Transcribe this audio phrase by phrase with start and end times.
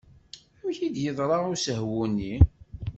[0.59, 2.33] Amek i d-yeḍra usehwu-nni?